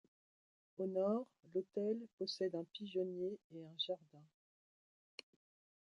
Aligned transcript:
Au 0.79 0.87
nord, 0.87 1.27
l'hôtel 1.53 1.95
possède 2.17 2.55
un 2.55 2.63
pigeonnier 2.73 3.37
et 3.53 3.63
un 3.63 3.77
jardin. 3.85 4.25